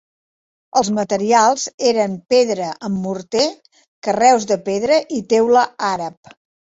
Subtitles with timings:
[0.79, 3.45] Els materials eren pedra amb morter,
[4.09, 6.35] carreus de pedra i teula àrab.